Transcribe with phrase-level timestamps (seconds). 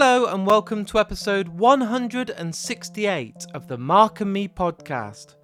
[0.00, 5.34] Hello and welcome to episode 168 of the Mark and Me podcast.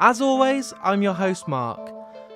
[0.00, 1.92] As always, I'm your host Mark.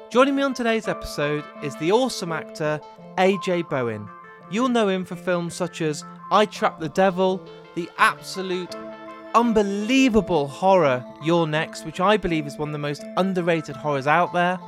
[0.09, 2.80] Joining me on today's episode is the awesome actor
[3.19, 4.09] AJ Bowen.
[4.52, 7.45] You'll know him for films such as I Trapped the Devil,
[7.75, 8.77] the absolute
[9.34, 14.33] unbelievable horror You're Next, which I believe is one of the most underrated horrors out
[14.33, 14.61] there,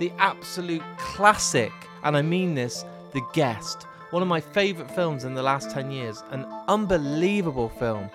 [0.00, 1.70] the absolute classic,
[2.02, 5.90] and I mean this, The Guest, one of my favourite films in the last 10
[5.90, 8.10] years, an unbelievable film.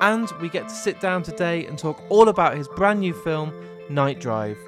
[0.00, 3.52] And we get to sit down today and talk all about his brand new film,
[3.88, 4.58] Night Drive.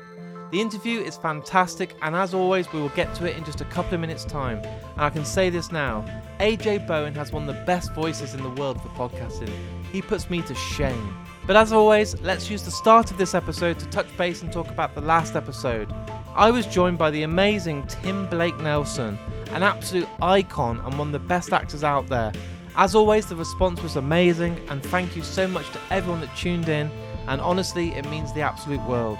[0.50, 3.66] The interview is fantastic, and as always, we will get to it in just a
[3.66, 4.58] couple of minutes' time.
[4.58, 6.04] And I can say this now
[6.40, 9.52] AJ Bowen has one of the best voices in the world for podcasting.
[9.92, 11.14] He puts me to shame.
[11.46, 14.68] But as always, let's use the start of this episode to touch base and talk
[14.68, 15.92] about the last episode.
[16.34, 19.18] I was joined by the amazing Tim Blake Nelson,
[19.52, 22.32] an absolute icon and one of the best actors out there.
[22.76, 26.68] As always, the response was amazing, and thank you so much to everyone that tuned
[26.68, 26.90] in.
[27.26, 29.18] And honestly, it means the absolute world.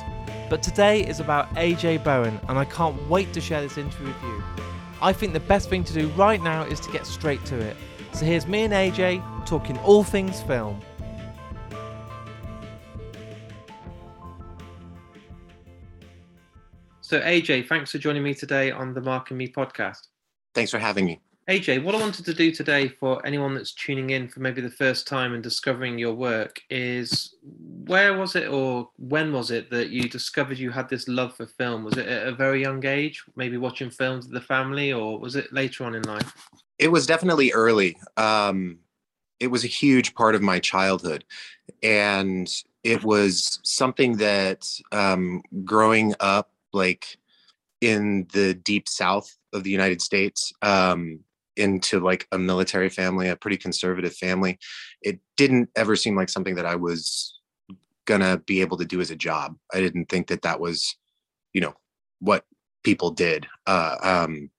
[0.48, 4.22] But today is about AJ Bowen, and I can't wait to share this interview with
[4.22, 4.42] you.
[5.02, 7.76] I think the best thing to do right now is to get straight to it.
[8.12, 10.80] So here's me and AJ talking all things film.
[17.00, 20.06] So, AJ, thanks for joining me today on the Mark and Me podcast.
[20.60, 21.18] Thanks for having me.
[21.48, 24.68] AJ, what I wanted to do today for anyone that's tuning in for maybe the
[24.68, 27.34] first time and discovering your work is
[27.86, 31.46] where was it or when was it that you discovered you had this love for
[31.46, 31.82] film?
[31.82, 35.34] Was it at a very young age, maybe watching films with the family, or was
[35.34, 36.30] it later on in life?
[36.78, 37.96] It was definitely early.
[38.18, 38.80] Um,
[39.38, 41.24] it was a huge part of my childhood.
[41.82, 42.52] And
[42.84, 47.16] it was something that um, growing up, like
[47.80, 51.20] in the deep south of the United States, um,
[51.56, 54.58] into like a military family, a pretty conservative family,
[55.02, 57.38] it didn't ever seem like something that I was
[58.06, 59.56] gonna be able to do as a job.
[59.72, 60.96] I didn't think that that was,
[61.52, 61.74] you know,
[62.20, 62.44] what
[62.82, 63.46] people did.
[63.66, 64.50] Uh, um,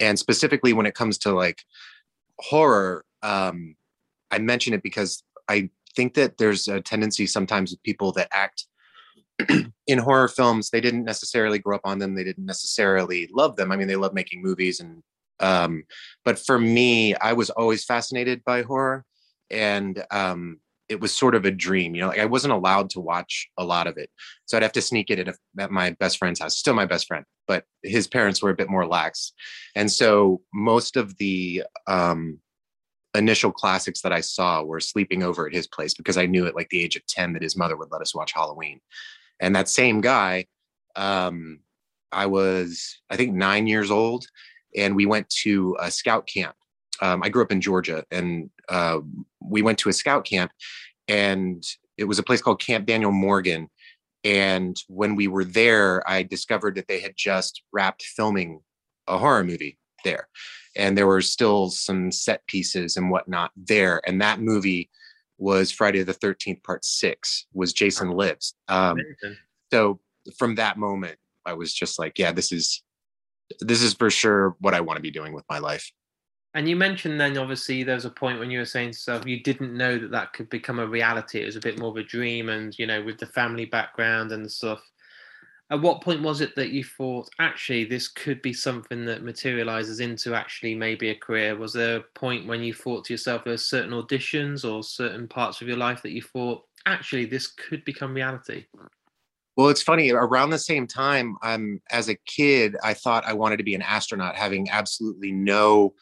[0.00, 1.62] and specifically when it comes to like
[2.38, 3.76] horror, um,
[4.30, 8.66] I mention it because I think that there's a tendency sometimes with people that act
[9.86, 13.72] in horror films they didn't necessarily grow up on them they didn't necessarily love them
[13.72, 15.02] i mean they love making movies and
[15.42, 15.84] um,
[16.24, 19.04] but for me, I was always fascinated by horror,
[19.50, 21.94] and um, it was sort of a dream.
[21.94, 24.08] You know, like I wasn't allowed to watch a lot of it,
[24.46, 26.56] so I'd have to sneak it at, a, at my best friend's house.
[26.56, 29.32] Still my best friend, but his parents were a bit more lax,
[29.74, 32.38] and so most of the um,
[33.14, 36.54] initial classics that I saw were sleeping over at his place because I knew at
[36.54, 38.80] like the age of ten that his mother would let us watch Halloween,
[39.40, 40.46] and that same guy.
[40.96, 41.60] Um,
[42.12, 44.26] I was, I think, nine years old,
[44.76, 46.54] and we went to a scout camp.
[47.00, 49.00] Um, I grew up in Georgia, and uh,
[49.40, 50.52] we went to a scout camp,
[51.08, 51.64] and
[51.96, 53.68] it was a place called Camp Daniel Morgan.
[54.24, 58.60] And when we were there, I discovered that they had just wrapped filming
[59.08, 60.28] a horror movie there,
[60.76, 64.00] and there were still some set pieces and whatnot there.
[64.06, 64.90] And that movie
[65.38, 67.46] was Friday the Thirteenth Part Six.
[67.52, 68.54] Was Jason Lives.
[68.68, 68.98] Um,
[69.72, 70.00] so
[70.38, 72.82] from that moment, I was just like, yeah, this is
[73.60, 75.90] this is for sure what I want to be doing with my life.
[76.54, 79.42] And you mentioned then, obviously, there was a point when you were saying stuff you
[79.42, 81.40] didn't know that that could become a reality.
[81.40, 84.32] It was a bit more of a dream, and you know, with the family background
[84.32, 84.82] and stuff.
[85.72, 90.00] At what point was it that you thought, actually, this could be something that materializes
[90.00, 91.56] into actually maybe a career?
[91.56, 95.62] Was there a point when you thought to yourself, there's certain auditions or certain parts
[95.62, 98.66] of your life that you thought, actually, this could become reality?
[99.56, 100.10] Well, it's funny.
[100.10, 103.80] Around the same time, um, as a kid, I thought I wanted to be an
[103.80, 105.94] astronaut, having absolutely no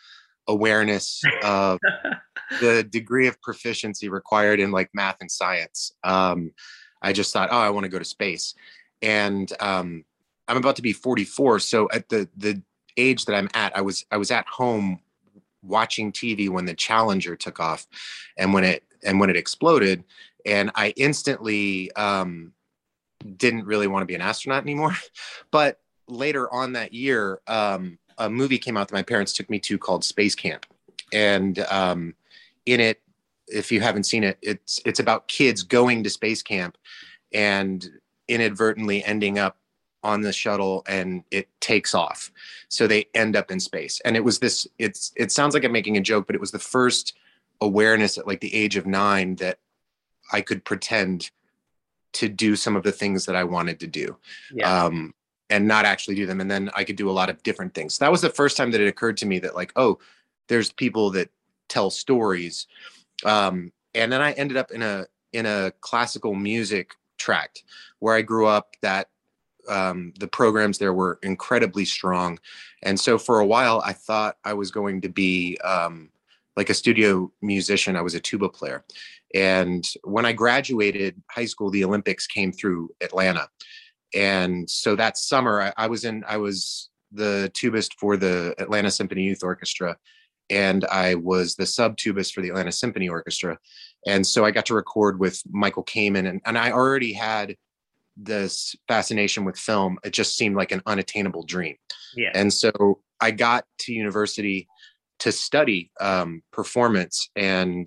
[0.48, 1.78] awareness of
[2.60, 5.92] the degree of proficiency required in like math and science.
[6.02, 6.50] Um,
[7.02, 8.54] I just thought, oh, I want to go to space,
[9.02, 10.04] and um,
[10.48, 11.60] I'm about to be 44.
[11.60, 12.62] So at the the
[12.96, 15.00] age that I'm at, I was I was at home
[15.62, 17.86] watching TV when the Challenger took off,
[18.36, 20.04] and when it and when it exploded,
[20.44, 22.52] and I instantly um,
[23.36, 24.96] didn't really want to be an astronaut anymore.
[25.50, 29.58] But later on that year, um, a movie came out that my parents took me
[29.60, 30.66] to called Space Camp,
[31.12, 32.14] and um,
[32.66, 33.00] in it,
[33.48, 36.76] if you haven't seen it, it's it's about kids going to space camp
[37.32, 37.88] and
[38.30, 39.56] inadvertently ending up
[40.02, 42.32] on the shuttle and it takes off
[42.68, 45.72] so they end up in space and it was this it's it sounds like i'm
[45.72, 47.18] making a joke but it was the first
[47.60, 49.58] awareness at like the age of nine that
[50.32, 51.30] i could pretend
[52.12, 54.16] to do some of the things that I wanted to do.
[54.52, 54.84] Yeah.
[54.84, 55.14] Um,
[55.48, 56.40] and not actually do them.
[56.40, 57.98] And then I could do a lot of different things.
[57.98, 59.98] That was the first time that it occurred to me that like, oh,
[60.48, 61.28] there's people that
[61.68, 62.66] tell stories.
[63.24, 67.62] Um, and then I ended up in a in a classical music tract
[68.00, 68.74] where I grew up.
[68.82, 69.08] That
[69.68, 72.38] um, the programs there were incredibly strong,
[72.82, 76.10] and so for a while I thought I was going to be um,
[76.56, 77.96] like a studio musician.
[77.96, 78.84] I was a tuba player,
[79.34, 83.48] and when I graduated high school, the Olympics came through Atlanta,
[84.14, 86.24] and so that summer I, I was in.
[86.26, 89.96] I was the tubist for the Atlanta Symphony Youth Orchestra,
[90.48, 93.58] and I was the sub tubist for the Atlanta Symphony Orchestra.
[94.06, 97.56] And so I got to record with Michael Kamen, and, and I already had
[98.16, 99.98] this fascination with film.
[100.04, 101.76] It just seemed like an unattainable dream.
[102.16, 102.30] Yeah.
[102.34, 104.68] And so I got to university
[105.20, 107.86] to study um, performance, and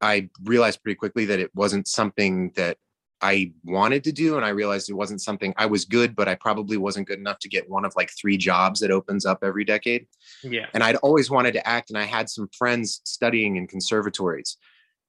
[0.00, 2.78] I realized pretty quickly that it wasn't something that
[3.20, 4.34] I wanted to do.
[4.36, 7.38] And I realized it wasn't something I was good, but I probably wasn't good enough
[7.40, 10.08] to get one of like three jobs that opens up every decade.
[10.42, 10.66] Yeah.
[10.74, 14.56] And I'd always wanted to act, and I had some friends studying in conservatories.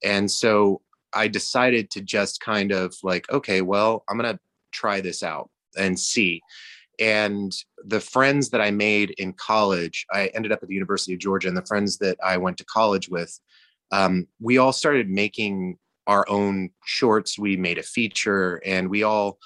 [0.04, 0.82] And so
[1.14, 4.40] I decided to just kind of like, okay, well, I'm going to
[4.72, 6.42] try this out and see.
[7.00, 7.52] And
[7.86, 11.48] the friends that I made in college, I ended up at the University of Georgia,
[11.48, 13.40] and the friends that I went to college with,
[13.92, 17.40] um, we all started making our own shorts.
[17.40, 19.40] We made a feature, and we all,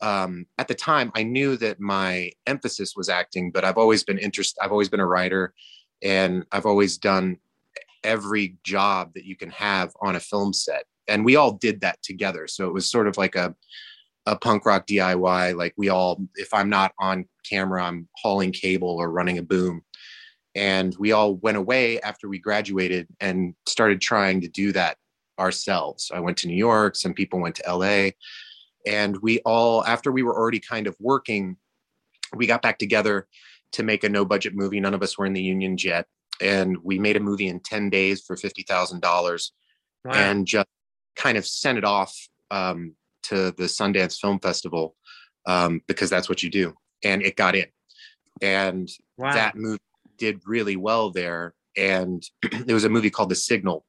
[0.00, 4.18] um, at the time, I knew that my emphasis was acting, but I've always been
[4.18, 4.60] interested.
[4.62, 5.52] I've always been a writer,
[6.02, 7.38] and I've always done
[8.04, 12.02] every job that you can have on a film set, and we all did that
[12.02, 12.46] together.
[12.46, 13.54] So it was sort of like a
[14.26, 15.56] a punk rock DIY.
[15.56, 19.82] Like we all, if I'm not on camera, I'm hauling cable or running a boom.
[20.54, 24.96] And we all went away after we graduated and started trying to do that
[25.38, 26.10] ourselves.
[26.14, 28.10] I went to New York, some people went to LA,
[28.86, 31.56] and we all, after we were already kind of working,
[32.36, 33.26] we got back together
[33.72, 34.78] to make a no budget movie.
[34.78, 36.06] None of us were in the union jet.
[36.40, 39.50] And we made a movie in 10 days for $50,000
[40.04, 40.12] Wow.
[40.12, 40.66] and just
[41.16, 42.14] kind of sent it off
[42.50, 42.94] um,
[43.24, 44.96] to the Sundance Film Festival
[45.46, 46.74] um, because that's what you do.
[47.02, 47.66] And it got in.
[48.42, 49.32] And wow.
[49.32, 49.80] that movie
[50.18, 51.54] did really well there.
[51.76, 53.84] And it was a movie called The Signal.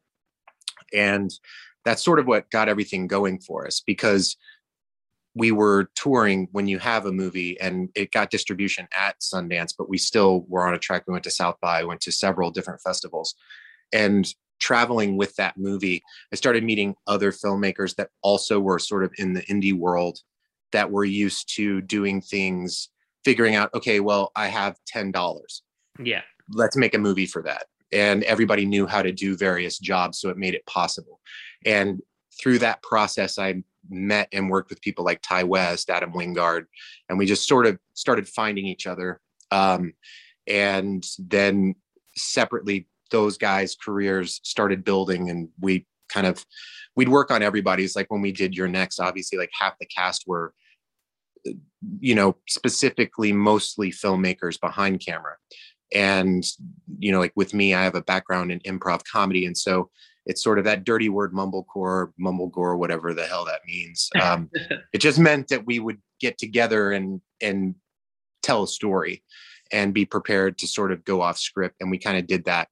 [0.94, 1.32] And
[1.84, 4.38] that's sort of what got everything going for us because
[5.36, 9.90] we were touring when you have a movie and it got distribution at Sundance, but
[9.90, 11.04] we still were on a track.
[11.08, 13.36] We went to South by, went to several different festivals.
[13.92, 14.26] And
[14.60, 16.02] traveling with that movie,
[16.32, 20.20] I started meeting other filmmakers that also were sort of in the indie world
[20.72, 22.90] that were used to doing things,
[23.26, 25.62] figuring out, okay, well, I have $10.
[26.00, 26.22] yeah.
[26.54, 27.66] Let's make a movie for that.
[27.92, 31.20] And everybody knew how to do various jobs, so it made it possible.
[31.66, 32.02] And
[32.40, 36.66] through that process, I met and worked with people like Ti West, Adam Wingard,
[37.10, 39.20] and we just sort of started finding each other.
[39.52, 39.94] Um,
[40.48, 41.76] and then
[42.16, 46.46] separately, those guys' careers started building, and we kind of
[46.96, 47.96] we'd work on everybody's.
[47.96, 50.54] Like when we did You're Next, obviously, like half the cast were,
[52.00, 55.36] you know, specifically mostly filmmakers behind camera.
[55.94, 56.44] And
[57.00, 59.90] you know, like with me, I have a background in improv comedy, and so
[60.26, 64.10] it's sort of that dirty word mumblecore mumblegore whatever the hell that means.
[64.22, 64.50] Um,
[64.92, 67.76] it just meant that we would get together and and
[68.42, 69.24] tell a story
[69.72, 72.70] and be prepared to sort of go off script and we kind of did that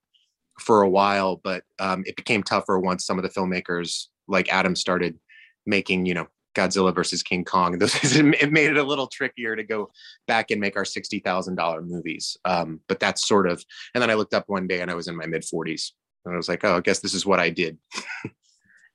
[0.59, 4.75] for a while but um, it became tougher once some of the filmmakers like adam
[4.75, 5.19] started
[5.65, 7.77] making you know godzilla versus king kong.
[7.79, 9.89] Those it made it a little trickier to go
[10.27, 12.37] back and make our $60000 movies.
[12.45, 15.07] Um, but that's sort of and then i looked up one day and i was
[15.07, 15.91] in my mid 40s
[16.25, 17.77] and I was like, oh, I guess this is what I did.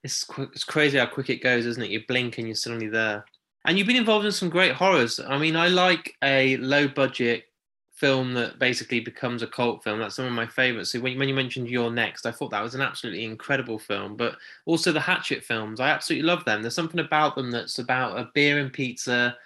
[0.04, 1.90] It's qu- it's crazy how quick it goes, isn't it?
[1.90, 3.25] You blink and you're suddenly there.
[3.64, 5.18] And you've been involved in some great horrors.
[5.18, 7.44] I mean, I like a low budget
[7.92, 9.99] film that basically becomes a cult film.
[9.99, 10.92] That's some of my favorites.
[10.92, 14.16] So when, when you mentioned You're Next, I thought that was an absolutely incredible film.
[14.16, 16.62] But also the Hatchet films, I absolutely love them.
[16.62, 19.37] There's something about them that's about a beer and pizza,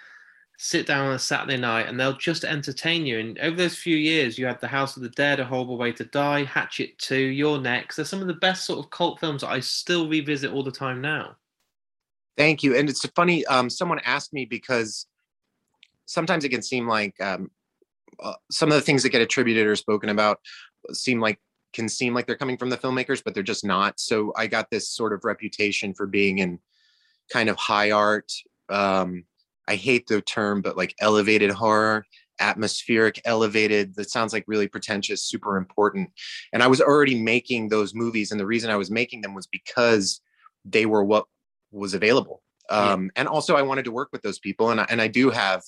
[0.59, 3.19] sit down on a Saturday night, and they'll just entertain you.
[3.19, 5.93] And over those few years, you had The House of the Dead, A Horrible Way
[5.93, 7.97] to Die, Hatchet 2, You're Next.
[7.97, 10.71] They're some of the best sort of cult films that I still revisit all the
[10.71, 11.37] time now.
[12.37, 12.77] Thank you.
[12.77, 15.07] And it's funny, um, someone asked me because
[16.07, 17.51] sometimes it can seem like um,
[18.21, 20.39] uh, some of the things that get attributed or spoken about
[20.93, 21.39] seem like
[21.73, 23.99] can seem like they're coming from the filmmakers, but they're just not.
[23.99, 26.59] So I got this sort of reputation for being in
[27.33, 28.31] kind of high art.
[28.69, 29.25] Um,
[29.69, 32.05] I hate the term, but like elevated horror,
[32.41, 33.95] atmospheric, elevated.
[33.97, 36.11] That sounds like really pretentious, super important.
[36.53, 38.31] And I was already making those movies.
[38.31, 40.21] And the reason I was making them was because
[40.65, 41.27] they were what
[41.71, 42.43] was available.
[42.71, 44.71] Um, And also, I wanted to work with those people.
[44.71, 45.63] And I, and I do have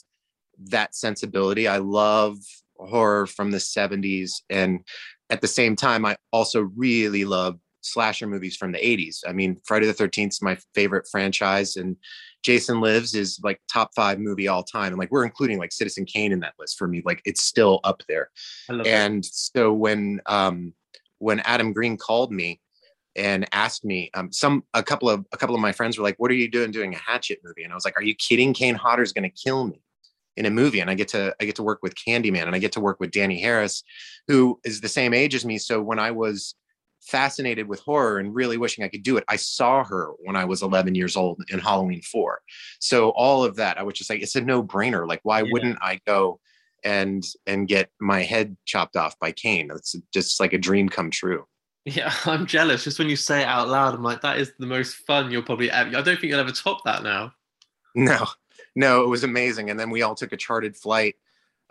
[0.59, 1.69] that sensibility.
[1.69, 2.39] I love
[2.77, 4.81] horror from the 70s and
[5.31, 9.21] at the same time, I also really love slasher movies from the 80s.
[9.27, 11.97] I mean, Friday the 13th is my favorite franchise, and
[12.45, 14.89] Jason Lives is like top five movie all time.
[14.89, 17.03] And like we're including like Citizen Kane in that list for me.
[17.05, 18.31] Like it's still up there.
[18.69, 19.25] And that.
[19.25, 20.75] so when um
[21.19, 22.61] when Adam Green called me
[23.17, 26.17] and asked me, um some a couple of a couple of my friends were like,
[26.19, 27.65] What are you doing doing a hatchet movie?
[27.65, 28.53] And I was like, Are you kidding?
[28.53, 29.81] Kane Hodder's gonna kill me
[30.37, 32.59] in a movie and I get to I get to work with Candyman and I
[32.59, 33.83] get to work with Danielle Harris,
[34.29, 35.59] who is the same age as me.
[35.59, 36.55] So when I was
[37.05, 40.45] fascinated with horror and really wishing I could do it, I saw her when I
[40.45, 42.41] was 11 years old in Halloween 4.
[42.81, 45.07] So all of that, I was just like, it's a no brainer.
[45.07, 45.49] Like, why yeah.
[45.51, 46.41] wouldn't I go
[46.83, 49.71] and and get my head chopped off by Kane?
[49.75, 51.47] It's just like a dream come true.
[51.85, 52.85] Yeah, I'm jealous.
[52.85, 55.43] Just when you say it out loud, I'm like, that is the most fun you'll
[55.43, 55.91] probably ever.
[55.91, 57.33] I don't think you'll ever top that now.
[57.95, 58.27] No,
[58.75, 59.71] no, it was amazing.
[59.71, 61.15] And then we all took a chartered flight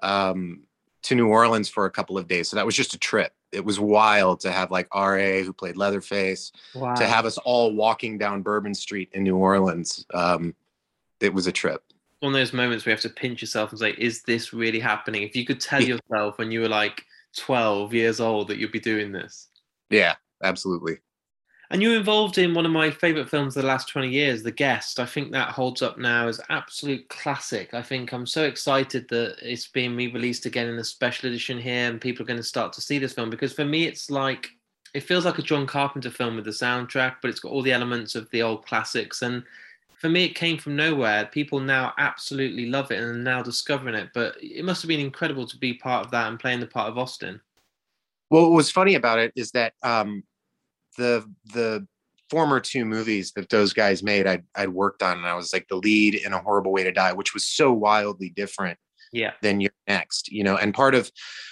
[0.01, 0.63] um,
[1.03, 2.49] to New Orleans for a couple of days.
[2.49, 3.33] So that was just a trip.
[3.53, 6.95] It was wild to have like R.A., who played Leatherface, wow.
[6.95, 10.05] to have us all walking down Bourbon Street in New Orleans.
[10.13, 10.55] Um,
[11.19, 11.83] it was a trip.
[12.19, 14.79] One of those moments where you have to pinch yourself and say, is this really
[14.79, 15.23] happening?
[15.23, 17.05] If you could tell yourself when you were like
[17.37, 19.49] 12 years old that you'd be doing this.
[19.89, 20.99] Yeah, absolutely.
[21.73, 24.51] And you're involved in one of my favorite films of the last 20 years, The
[24.51, 24.99] Guest.
[24.99, 27.73] I think that holds up now as absolute classic.
[27.73, 31.89] I think I'm so excited that it's being re-released again in a special edition here
[31.89, 34.51] and people are going to start to see this film because for me it's like
[34.93, 37.73] it feels like a John Carpenter film with the soundtrack, but it's got all the
[37.73, 39.41] elements of the old classics and
[39.97, 41.25] for me it came from nowhere.
[41.25, 44.99] People now absolutely love it and are now discovering it, but it must have been
[44.99, 47.41] incredible to be part of that and playing the part of Austin.
[48.29, 50.23] Well, what was funny about it is that um
[50.97, 51.87] the the
[52.29, 55.67] former two movies that those guys made I'd, I'd worked on and i was like
[55.67, 58.79] the lead in a horrible way to die which was so wildly different
[59.11, 59.33] yeah.
[59.43, 60.57] than you're next you know?
[60.57, 61.11] And part of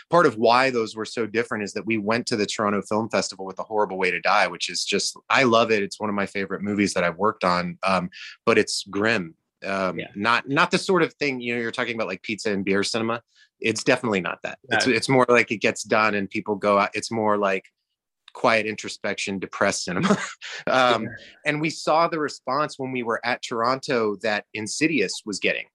[0.10, 3.10] part of why those were so different is that we went to the toronto film
[3.10, 5.84] festival with a horrible way to die which is just i love it.
[5.84, 8.10] It's one of my favorite movies that i've worked on um,
[8.46, 9.36] but it's grim.
[9.64, 10.08] Um, yeah.
[10.16, 12.84] not not the sort of thing you know you're talking about like pizza and beer
[12.84, 13.22] cinema.
[13.60, 14.58] It's definitely not that.
[14.70, 17.66] It's, it's more like it gets done and people go out it's more like
[18.34, 20.18] quiet introspection, depressed cinema.
[20.68, 21.08] um.
[21.46, 25.66] And we saw the response when we were at Toronto that Insidious was getting.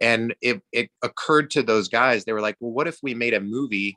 [0.00, 3.34] And it, it occurred to those guys, they were like, well, what if we made
[3.34, 3.96] a movie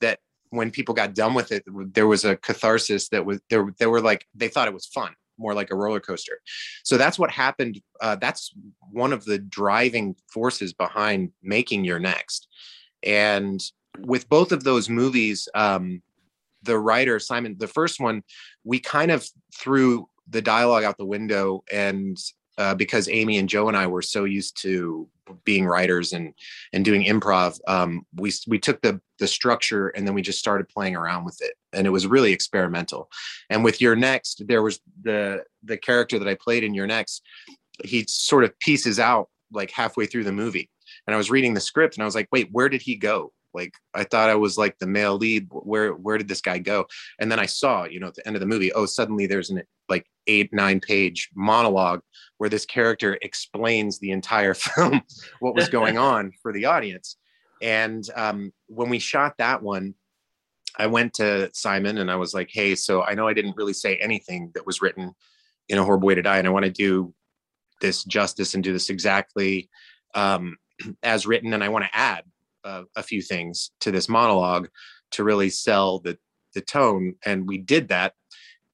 [0.00, 0.18] that
[0.50, 4.02] when people got done with it, there was a catharsis that was there, they were
[4.02, 6.40] like, they thought it was fun more like a roller coaster.
[6.82, 7.80] So that's what happened.
[8.00, 8.52] Uh, that's
[8.90, 12.48] one of the driving forces behind making You're Next.
[13.02, 13.62] And
[13.98, 16.02] with both of those movies, um,
[16.64, 18.22] the writer Simon, the first one,
[18.64, 22.16] we kind of threw the dialogue out the window, and
[22.56, 25.08] uh, because Amy and Joe and I were so used to
[25.44, 26.34] being writers and
[26.72, 30.68] and doing improv, um, we we took the the structure and then we just started
[30.68, 33.10] playing around with it, and it was really experimental.
[33.50, 37.22] And with You're Next, there was the the character that I played in You're Next.
[37.84, 40.70] He sort of pieces out like halfway through the movie,
[41.06, 43.32] and I was reading the script and I was like, wait, where did he go?
[43.54, 45.46] Like I thought I was like the male lead.
[45.50, 46.86] Where where did this guy go?
[47.20, 49.50] And then I saw, you know, at the end of the movie, oh, suddenly there's
[49.50, 52.00] an like eight nine page monologue
[52.38, 55.00] where this character explains the entire film,
[55.40, 57.16] what was going on for the audience.
[57.62, 59.94] And um, when we shot that one,
[60.76, 63.72] I went to Simon and I was like, hey, so I know I didn't really
[63.72, 65.14] say anything that was written
[65.68, 67.14] in a horrible way to die, and I want to do
[67.80, 69.70] this justice and do this exactly
[70.14, 70.56] um,
[71.02, 72.24] as written, and I want to add
[72.64, 74.68] a, a few things to this monologue
[75.12, 76.18] to really sell the
[76.54, 78.14] the tone and we did that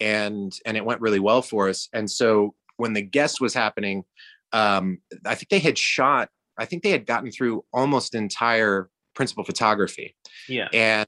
[0.00, 1.88] and and it went really well for us.
[1.92, 4.04] And so when the guest was happening
[4.52, 6.28] um i think they had shot
[6.58, 10.16] i think they had gotten through almost entire principal photography.
[10.48, 10.68] Yeah.
[10.72, 11.06] And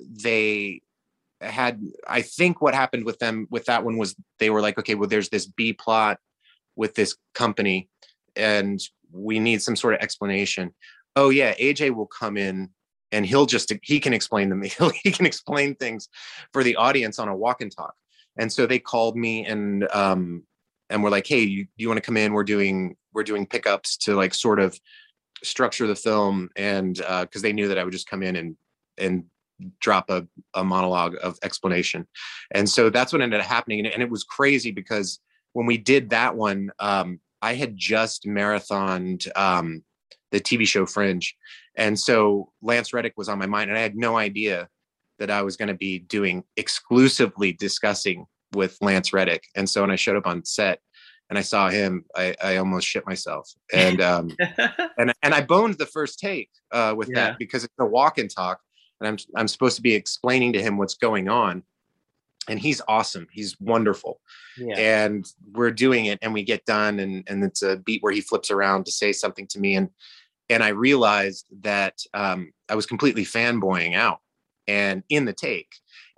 [0.00, 0.82] they
[1.40, 4.94] had i think what happened with them with that one was they were like okay
[4.94, 6.18] well there's this b plot
[6.76, 7.88] with this company
[8.36, 10.72] and we need some sort of explanation
[11.16, 12.70] oh yeah, AJ will come in
[13.10, 14.62] and he'll just he can explain them
[15.04, 16.08] he can explain things
[16.52, 17.94] for the audience on a walk and talk.
[18.38, 20.44] And so they called me and um
[20.90, 22.32] and we're like, hey, you, you want to come in?
[22.32, 24.78] We're doing we're doing pickups to like sort of
[25.44, 28.56] structure the film and uh because they knew that I would just come in and
[28.98, 29.24] and
[29.80, 32.06] drop a, a monologue of explanation.
[32.52, 33.86] And so that's what ended up happening.
[33.86, 35.20] And it was crazy because
[35.52, 39.82] when we did that one, um, I had just marathoned um,
[40.32, 41.36] the TV show Fringe.
[41.76, 44.68] And so Lance Reddick was on my mind, and I had no idea
[45.18, 49.44] that I was going to be doing exclusively discussing with Lance Reddick.
[49.54, 50.80] And so when I showed up on set
[51.30, 53.48] and I saw him, I, I almost shit myself.
[53.72, 54.36] And um,
[54.98, 57.28] and and I boned the first take uh, with yeah.
[57.28, 58.60] that because it's a walk and talk.
[59.00, 61.62] and I'm I'm supposed to be explaining to him what's going on.
[62.48, 63.28] And he's awesome.
[63.30, 64.20] He's wonderful.
[64.58, 64.74] Yeah.
[64.76, 68.20] And we're doing it and we get done and and it's a beat where he
[68.20, 69.90] flips around to say something to me and
[70.48, 74.18] and I realized that um, I was completely fanboying out
[74.66, 75.68] and in the take.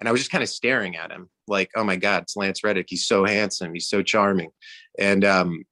[0.00, 2.64] And I was just kind of staring at him like, oh my God, it's Lance
[2.64, 2.86] Reddick.
[2.88, 3.72] He's so handsome.
[3.74, 4.50] He's so charming.
[4.98, 5.64] And um,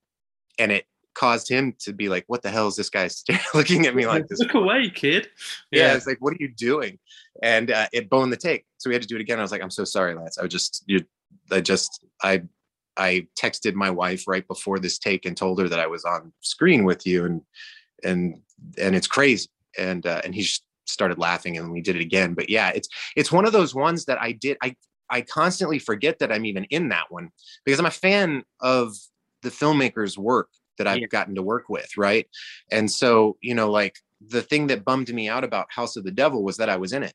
[0.58, 3.08] and it caused him to be like, what the hell is this guy
[3.54, 4.38] looking at me like this?
[4.38, 5.28] Look away, kid.
[5.70, 6.98] Yeah, yeah it's like, what are you doing?
[7.42, 8.64] And uh, it boned the take.
[8.78, 9.38] So we had to do it again.
[9.38, 10.38] I was like, I'm so sorry, Lance.
[10.38, 11.04] I was just you
[11.50, 12.42] I just I
[12.96, 16.32] I texted my wife right before this take and told her that I was on
[16.40, 17.40] screen with you and
[18.04, 18.40] and
[18.78, 19.48] and it's crazy.
[19.78, 22.34] And uh, and he just started laughing and we did it again.
[22.34, 24.76] But yeah, it's it's one of those ones that I did I
[25.10, 27.30] I constantly forget that I'm even in that one
[27.64, 28.94] because I'm a fan of
[29.42, 31.06] the filmmaker's work that I've yeah.
[31.06, 32.26] gotten to work with, right?
[32.70, 36.10] And so, you know, like the thing that bummed me out about House of the
[36.10, 37.12] Devil was that I was in it.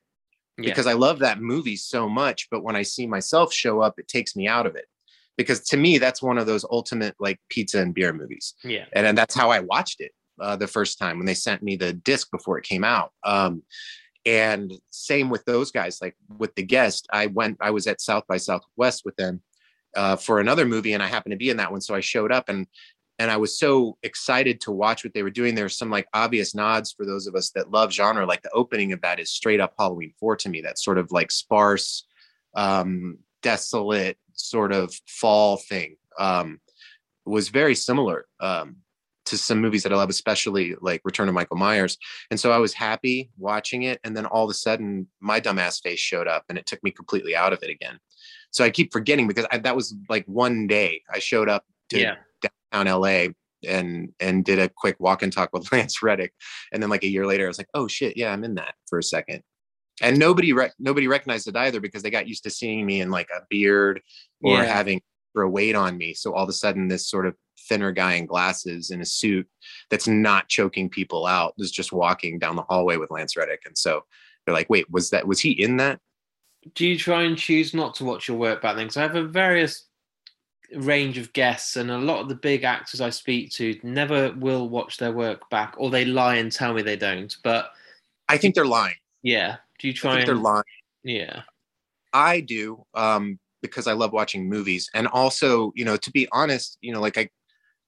[0.58, 0.70] Yeah.
[0.70, 4.08] Because I love that movie so much, but when I see myself show up, it
[4.08, 4.86] takes me out of it.
[5.36, 8.54] Because to me, that's one of those ultimate like pizza and beer movies.
[8.64, 8.86] Yeah.
[8.92, 11.76] And, and that's how I watched it uh, the first time when they sent me
[11.76, 13.12] the disc before it came out.
[13.24, 13.62] Um,
[14.24, 18.26] and same with those guys, like with the guest, I went, I was at South
[18.26, 19.42] by Southwest with them
[19.96, 21.80] uh, for another movie and I happened to be in that one.
[21.80, 22.66] So I showed up and
[23.20, 25.54] and I was so excited to watch what they were doing.
[25.54, 28.24] There's some like obvious nods for those of us that love genre.
[28.24, 30.60] Like the opening of that is straight up Halloween four to me.
[30.60, 32.06] That sort of like sparse,
[32.54, 36.60] um, desolate sort of fall thing um,
[37.26, 38.76] was very similar um,
[39.28, 41.96] to some movies that I love, especially like Return of Michael Myers.
[42.30, 45.82] And so I was happy watching it, and then all of a sudden my dumbass
[45.82, 47.98] face showed up, and it took me completely out of it again.
[48.50, 52.00] So I keep forgetting because I, that was like one day I showed up to
[52.00, 52.14] yeah
[52.72, 53.28] downtown LA
[53.66, 56.32] and and did a quick walk and talk with Lance Reddick,
[56.72, 58.74] and then like a year later, I was like, oh shit, yeah, I'm in that
[58.88, 59.42] for a second.
[60.00, 63.10] And nobody rec- nobody recognized it either because they got used to seeing me in
[63.10, 64.00] like a beard
[64.42, 64.64] or yeah.
[64.64, 65.02] having
[65.42, 66.14] a weight on me.
[66.14, 67.36] So all of a sudden, this sort of
[67.68, 69.46] thinner guy in glasses in a suit
[69.90, 73.62] that's not choking people out is just walking down the hallway with Lance Reddick.
[73.66, 74.04] And so
[74.44, 76.00] they're like, wait, was that was he in that?
[76.74, 78.86] Do you try and choose not to watch your work back then?
[78.86, 79.84] Because I have a various
[80.74, 84.68] range of guests, and a lot of the big actors I speak to never will
[84.68, 87.34] watch their work back, or they lie and tell me they don't.
[87.42, 87.70] But
[88.28, 88.96] I think they're lying.
[89.22, 89.56] Yeah.
[89.78, 90.18] Do you try?
[90.18, 90.64] And, they're lying.
[91.04, 91.42] Yeah.
[92.12, 96.78] I do um, because I love watching movies, and also, you know, to be honest,
[96.80, 97.28] you know, like I,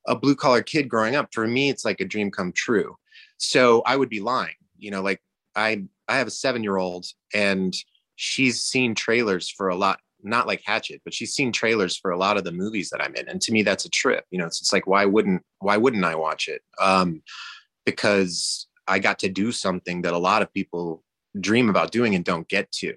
[0.06, 2.96] a blue collar kid growing up, for me, it's like a dream come true.
[3.38, 4.54] So I would be lying.
[4.78, 5.20] You know, like
[5.54, 7.74] I I have a seven year old, and
[8.16, 12.18] she's seen trailers for a lot not like Hatchet, but she's seen trailers for a
[12.18, 14.24] lot of the movies that I'm in, and to me, that's a trip.
[14.30, 16.62] You know, it's, it's like why wouldn't why wouldn't I watch it?
[16.80, 17.22] Um,
[17.84, 21.04] because I got to do something that a lot of people
[21.38, 22.94] dream about doing and don't get to.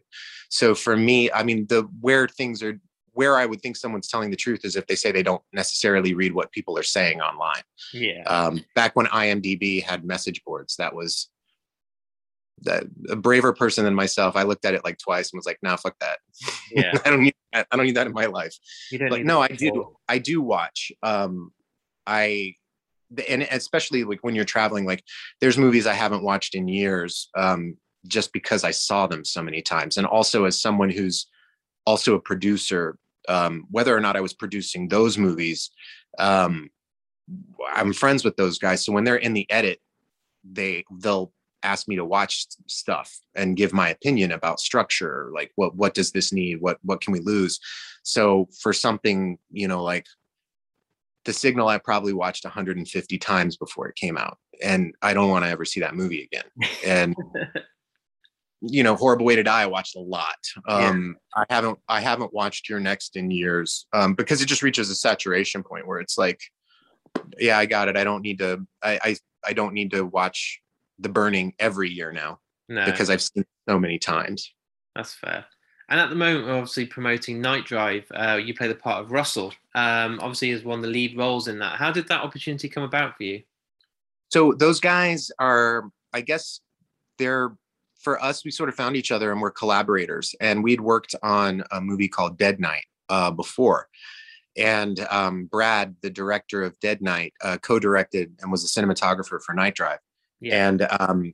[0.54, 2.80] So for me, I mean, the where things are
[3.14, 6.14] where I would think someone's telling the truth is if they say they don't necessarily
[6.14, 7.64] read what people are saying online.
[7.92, 8.22] Yeah.
[8.28, 11.32] Um, back when IMDb had message boards, that was
[12.62, 15.58] that a braver person than myself, I looked at it like twice and was like,
[15.64, 16.20] "Nah, fuck that.
[16.72, 17.66] Yeah, I don't need that.
[17.72, 18.56] I don't need that in my life."
[19.10, 19.96] Like, no, I do.
[20.08, 20.92] I do watch.
[21.02, 21.52] Um,
[22.06, 22.58] I
[23.28, 25.04] and especially like when you're traveling, like
[25.42, 29.62] there's movies I haven't watched in years, um, just because I saw them so many
[29.62, 31.28] times, and also as someone who's
[31.86, 32.98] also a producer,
[33.30, 35.72] um, whether or not I was producing those movies,
[36.20, 36.70] um,
[37.74, 38.84] I'm friends with those guys.
[38.84, 39.80] So when they're in the edit,
[40.44, 41.32] they they'll
[41.64, 46.12] ask me to watch stuff and give my opinion about structure like what what does
[46.12, 46.60] this need?
[46.60, 47.60] What what can we lose?
[48.04, 50.06] So for something you know like
[51.26, 54.38] the signal i probably watched 150 times before it came out.
[54.62, 56.70] And i don't want to ever see that movie again.
[56.86, 57.16] And
[58.66, 60.38] you know horrible way to die i watched a lot
[60.70, 61.44] um yeah.
[61.50, 64.96] i haven't i haven't watched You're Next in years um because it just reaches a
[64.96, 66.40] saturation point where it's like
[67.38, 70.62] yeah i got it i don't need to i i, I don't need to watch
[71.00, 72.86] the burning every year now no.
[72.86, 74.54] because I've seen so many times.
[74.96, 75.46] That's fair.
[75.90, 78.06] And at the moment, we're obviously promoting Night Drive.
[78.14, 79.54] Uh, you play the part of Russell.
[79.76, 81.78] Um, obviously, as one of the lead roles in that.
[81.78, 83.44] How did that opportunity come about for you?
[84.32, 86.62] So those guys are, I guess,
[87.20, 87.56] they're
[88.04, 88.44] for us.
[88.44, 90.36] We sort of found each other and we're collaborators.
[90.40, 93.88] And we'd worked on a movie called Dead Night uh, before.
[94.56, 99.54] And um, Brad, the director of Dead Night, uh, co-directed and was a cinematographer for
[99.54, 100.00] Night Drive.
[100.40, 100.68] Yeah.
[100.68, 101.34] And um,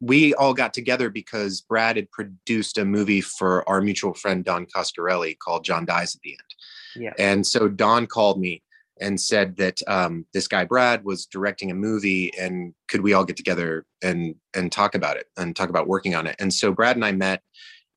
[0.00, 4.66] we all got together because Brad had produced a movie for our mutual friend Don
[4.66, 7.04] Coscarelli called John Dies at the End.
[7.04, 7.12] Yeah.
[7.18, 8.62] And so Don called me
[9.02, 13.24] and said that um, this guy Brad was directing a movie, and could we all
[13.24, 16.36] get together and and talk about it and talk about working on it?
[16.38, 17.42] And so Brad and I met,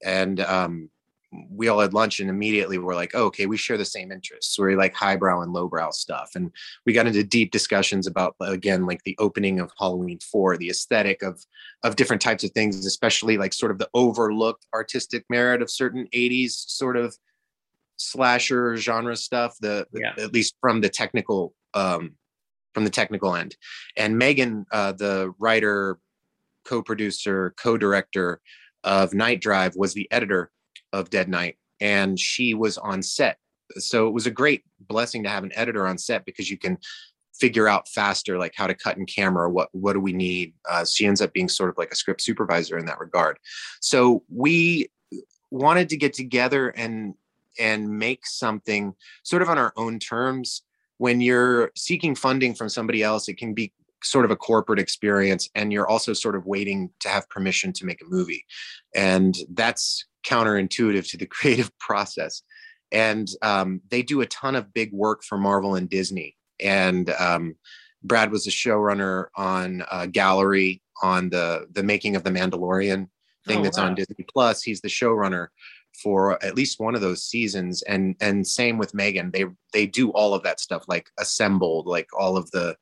[0.03, 0.89] and um,
[1.49, 4.57] we all had lunch and immediately we're like, oh, okay, we share the same interests.
[4.57, 6.31] We're like highbrow and lowbrow stuff.
[6.35, 6.51] And
[6.85, 11.21] we got into deep discussions about again, like the opening of Halloween 4, the aesthetic
[11.23, 11.43] of
[11.83, 16.07] of different types of things, especially like sort of the overlooked artistic merit of certain
[16.13, 17.17] 80s sort of
[17.97, 20.13] slasher genre stuff, the yeah.
[20.17, 22.15] at least from the technical um
[22.73, 23.55] from the technical end.
[23.95, 25.97] And Megan, uh, the writer,
[26.65, 28.41] co-producer, co-director
[28.83, 30.51] of Night Drive, was the editor
[30.91, 33.37] of Dead Night, and she was on set.
[33.77, 36.77] So it was a great blessing to have an editor on set because you can
[37.39, 40.85] figure out faster like how to cut in camera what what do we need uh,
[40.85, 43.37] she ends up being sort of like a script supervisor in that regard
[43.81, 44.87] so we
[45.51, 47.13] wanted to get together and
[47.59, 50.63] and make something sort of on our own terms
[50.97, 53.71] when you're seeking funding from somebody else it can be
[54.03, 57.85] sort of a corporate experience and you're also sort of waiting to have permission to
[57.85, 58.45] make a movie
[58.93, 62.41] and that's counterintuitive to the creative process.
[62.91, 66.35] And um, they do a ton of big work for Marvel and Disney.
[66.59, 67.55] And um,
[68.03, 73.09] Brad was a showrunner on uh, Gallery on the the making of the Mandalorian
[73.45, 73.87] thing oh, that's wow.
[73.87, 74.61] on Disney Plus.
[74.61, 75.47] He's the showrunner
[76.01, 77.81] for at least one of those seasons.
[77.83, 79.31] And and same with Megan.
[79.31, 82.75] They they do all of that stuff, like assembled, like all of the.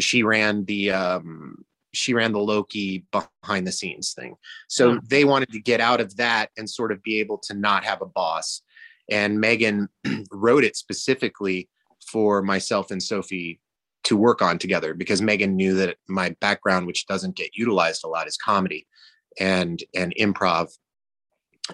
[0.00, 4.36] She ran the um, she ran the Loki behind the scenes thing.
[4.68, 5.08] So mm.
[5.08, 8.02] they wanted to get out of that and sort of be able to not have
[8.02, 8.62] a boss.
[9.10, 9.88] And Megan
[10.32, 11.68] wrote it specifically
[12.10, 13.60] for myself and Sophie
[14.04, 18.08] to work on together because Megan knew that my background, which doesn't get utilized a
[18.08, 18.86] lot, is comedy
[19.38, 20.70] and and improv.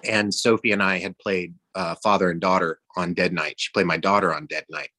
[0.03, 3.55] And Sophie and I had played uh, father and daughter on Dead Night.
[3.57, 4.89] She played my daughter on Dead Night,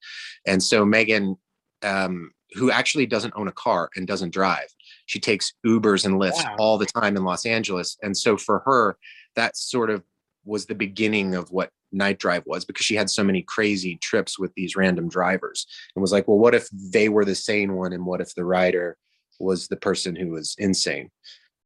[0.46, 1.36] and so Megan,
[1.82, 4.68] um, who actually doesn't own a car and doesn't drive,
[5.06, 6.56] she takes Ubers and Lyfts wow.
[6.58, 7.96] all the time in Los Angeles.
[8.02, 8.96] And so for her,
[9.36, 10.02] that sort of
[10.44, 14.38] was the beginning of what night drive was because she had so many crazy trips
[14.38, 17.92] with these random drivers and was like, well, what if they were the sane one?
[17.92, 18.96] And what if the rider
[19.38, 21.10] was the person who was insane?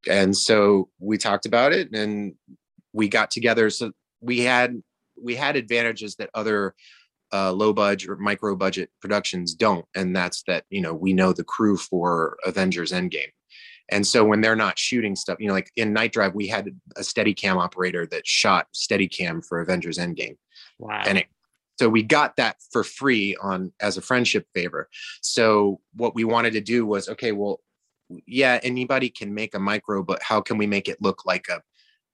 [0.08, 2.34] And so we talked about it and
[2.96, 3.68] we got together.
[3.70, 4.82] So we had
[5.22, 6.74] we had advantages that other
[7.32, 11.32] uh, low budget or micro budget productions don't, and that's that you know we know
[11.32, 13.32] the crew for Avengers Endgame,
[13.90, 16.70] and so when they're not shooting stuff, you know, like in Night Drive, we had
[16.96, 20.36] a steady cam operator that shot steady cam for Avengers Endgame.
[20.78, 21.02] Wow.
[21.06, 21.26] And it,
[21.78, 24.88] so we got that for free on as a friendship favor.
[25.20, 27.60] So what we wanted to do was, okay, well,
[28.26, 31.60] yeah, anybody can make a micro, but how can we make it look like a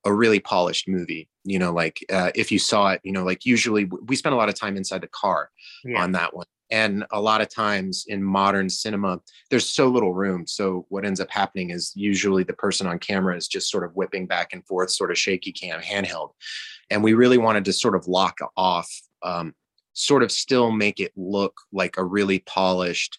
[0.04, 3.44] a really polished movie you know like uh, if you saw it you know like
[3.44, 5.50] usually we spent a lot of time inside the car
[5.84, 6.02] yeah.
[6.02, 6.46] on that one.
[6.70, 10.46] And a lot of times in modern cinema there's so little room.
[10.46, 13.94] So what ends up happening is usually the person on camera is just sort of
[13.94, 16.30] whipping back and forth sort of shaky cam handheld.
[16.88, 18.90] And we really wanted to sort of lock off
[19.22, 19.54] um,
[19.92, 23.18] sort of still make it look like a really polished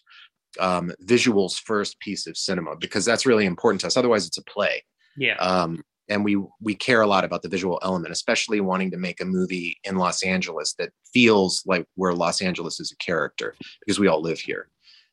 [0.58, 3.96] um, visuals first piece of cinema because that's really important to us.
[3.96, 4.82] Otherwise it's a play.
[5.16, 5.36] Yeah.
[5.36, 9.20] Um, and we we care a lot about the visual element especially wanting to make
[9.20, 13.98] a movie in los angeles that feels like where los angeles is a character because
[13.98, 14.68] we all live here.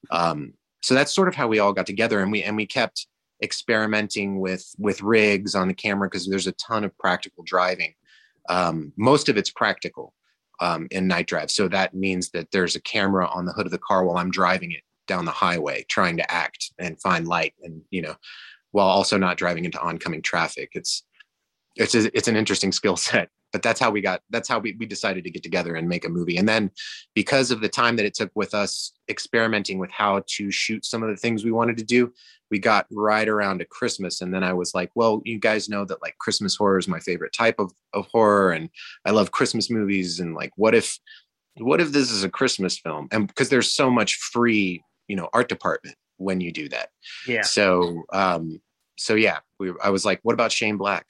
[0.09, 3.07] Um, so that's sort of how we all got together and we and we kept
[3.43, 7.93] experimenting with with rigs on the camera because there's a ton of practical driving.
[8.49, 10.13] Um, most of it's practical
[10.59, 11.51] um, in night drive.
[11.51, 14.31] So that means that there's a camera on the hood of the car while i'm
[14.31, 18.15] driving it down the highway trying to act and find light and you know
[18.71, 20.71] while also not driving into oncoming traffic.
[20.73, 21.03] It's
[21.75, 24.85] it's it's an interesting skill set, but that's how we got that's how we, we
[24.85, 26.37] decided to get together and make a movie.
[26.37, 26.71] And then
[27.13, 31.03] because of the time that it took with us experimenting with how to shoot some
[31.03, 32.13] of the things we wanted to do,
[32.51, 34.21] we got right around to Christmas.
[34.21, 36.99] And then I was like, well, you guys know that like Christmas horror is my
[36.99, 38.51] favorite type of, of horror.
[38.51, 38.69] And
[39.05, 40.19] I love Christmas movies.
[40.19, 40.99] And like, what if,
[41.57, 43.07] what if this is a Christmas film?
[43.11, 46.89] And because there's so much free, you know, art department when you do that.
[47.27, 47.43] Yeah.
[47.43, 48.61] So um
[48.97, 51.09] so yeah, we I was like, what about Shane Black?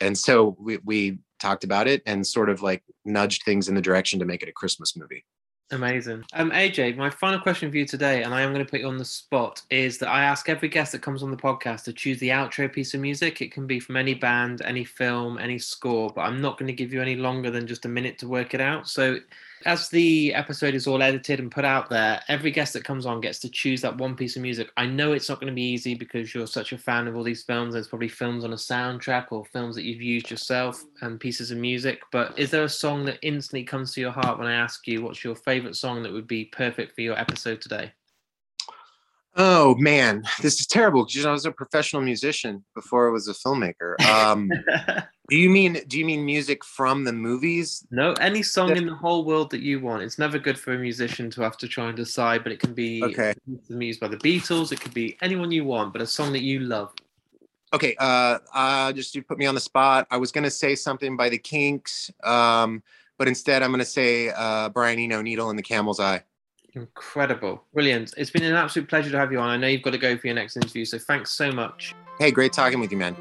[0.00, 3.80] And so we we talked about it and sort of like nudged things in the
[3.80, 5.24] direction to make it a Christmas movie.
[5.70, 6.24] Amazing.
[6.34, 8.86] Um, AJ, my final question for you today, and I am going to put you
[8.86, 11.92] on the spot, is that I ask every guest that comes on the podcast to
[11.92, 13.40] choose the outro piece of music.
[13.40, 16.74] It can be from any band, any film, any score, but I'm not going to
[16.74, 18.88] give you any longer than just a minute to work it out.
[18.88, 19.18] So
[19.66, 23.20] As the episode is all edited and put out there, every guest that comes on
[23.20, 24.70] gets to choose that one piece of music.
[24.76, 27.22] I know it's not going to be easy because you're such a fan of all
[27.22, 27.72] these films.
[27.72, 31.58] There's probably films on a soundtrack or films that you've used yourself and pieces of
[31.58, 32.02] music.
[32.12, 35.02] But is there a song that instantly comes to your heart when I ask you
[35.02, 37.92] what's your favorite song that would be perfect for your episode today?
[39.36, 43.10] Oh man, this is terrible because you know, I was a professional musician before I
[43.10, 44.00] was a filmmaker.
[44.08, 44.48] Um,
[45.28, 47.84] do you mean do you mean music from the movies?
[47.90, 50.02] No, any song in the whole world that you want.
[50.02, 52.74] It's never good for a musician to have to try and decide, but it can
[52.74, 53.34] be okay.
[53.68, 54.70] music by the Beatles.
[54.70, 56.92] It could be anyone you want, but a song that you love.
[57.72, 60.06] Okay, uh, uh, just you put me on the spot.
[60.12, 62.84] I was gonna say something by the Kinks, um,
[63.18, 66.22] but instead I'm gonna say uh, Brian Eno, "Needle in the Camel's Eye."
[66.74, 67.62] Incredible.
[67.72, 68.14] Brilliant.
[68.16, 69.48] It's been an absolute pleasure to have you on.
[69.48, 71.94] I know you've got to go for your next interview, so thanks so much.
[72.18, 73.16] Hey, great talking with you, man.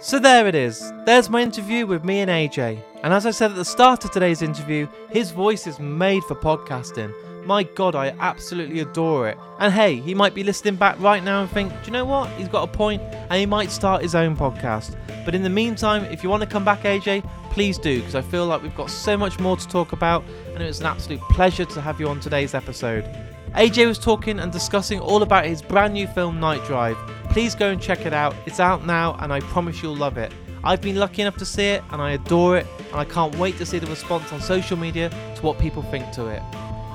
[0.00, 0.92] So there it is.
[1.06, 2.82] There's my interview with me and AJ.
[3.02, 6.34] And as I said at the start of today's interview, his voice is made for
[6.34, 7.14] podcasting.
[7.46, 9.38] My god, I absolutely adore it.
[9.58, 12.30] And hey, he might be listening back right now and think, do you know what?
[12.30, 14.96] He's got a point, and he might start his own podcast.
[15.26, 18.22] But in the meantime, if you want to come back, AJ, please do, because I
[18.22, 21.20] feel like we've got so much more to talk about, and it was an absolute
[21.30, 23.04] pleasure to have you on today's episode.
[23.54, 26.96] AJ was talking and discussing all about his brand new film Night Drive.
[27.30, 28.34] Please go and check it out.
[28.46, 30.32] It's out now, and I promise you'll love it.
[30.64, 33.58] I've been lucky enough to see it, and I adore it, and I can't wait
[33.58, 36.42] to see the response on social media to what people think to it.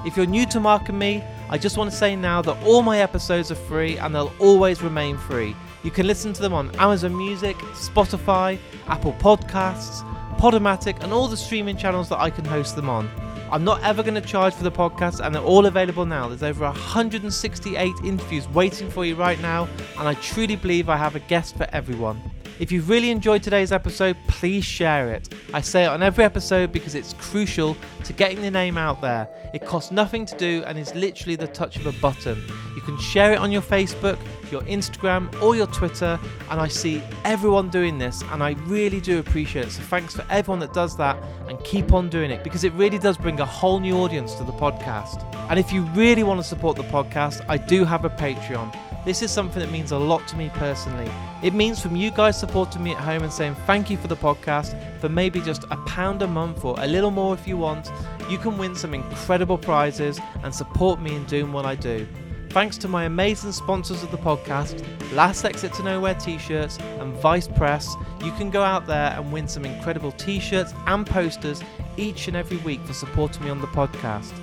[0.05, 2.81] If you're new to Mark and me, I just want to say now that all
[2.81, 5.55] my episodes are free and they'll always remain free.
[5.83, 8.57] You can listen to them on Amazon Music, Spotify,
[8.87, 10.03] Apple Podcasts,
[10.37, 13.09] Podomatic, and all the streaming channels that I can host them on.
[13.51, 16.29] I'm not ever going to charge for the podcast, and they're all available now.
[16.29, 21.15] There's over 168 interviews waiting for you right now, and I truly believe I have
[21.15, 22.21] a guest for everyone.
[22.59, 25.33] If you've really enjoyed today's episode, please share it.
[25.53, 29.29] I say it on every episode because it's crucial to getting the name out there.
[29.53, 32.37] It costs nothing to do and is literally the touch of a button.
[32.75, 34.19] You can share it on your Facebook,
[34.51, 36.19] your Instagram, or your Twitter,
[36.49, 39.71] and I see everyone doing this, and I really do appreciate it.
[39.71, 41.17] So thanks for everyone that does that
[41.47, 44.43] and keep on doing it because it really does bring a whole new audience to
[44.43, 45.23] the podcast.
[45.49, 48.75] And if you really want to support the podcast, I do have a Patreon.
[49.09, 51.11] This is something that means a lot to me personally.
[51.41, 54.15] It means from you guys supporting me at home and saying thank you for the
[54.15, 57.91] podcast for maybe just a pound a month or a little more if you want,
[58.29, 62.07] you can win some incredible prizes and support me in doing what I do.
[62.51, 64.79] Thanks to my amazing sponsors of the podcast,
[65.15, 67.91] Last Exit to Nowhere t shirts and Vice Press,
[68.23, 71.63] you can go out there and win some incredible t shirts and posters
[71.97, 74.33] each and every week for supporting me on the podcast.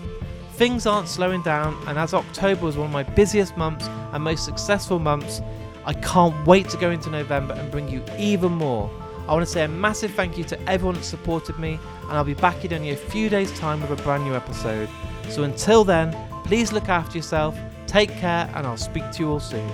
[0.57, 4.47] Things aren't slowing down, and as October was one of my busiest months and most
[4.47, 5.43] successful months,
[5.85, 8.91] I can't wait to go into November and bring you even more.
[9.29, 12.25] I want to say a massive thank you to everyone that supported me, and I'll
[12.25, 14.89] be back in only a few days' time with a brand new episode.
[15.29, 17.55] So until then, please look after yourself,
[17.87, 19.71] take care, and I'll speak to you all soon.